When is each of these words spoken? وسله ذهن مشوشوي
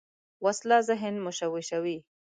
وسله 0.45 0.77
ذهن 0.89 1.15
مشوشوي 1.25 1.97